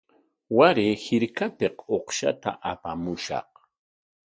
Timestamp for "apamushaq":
2.71-3.51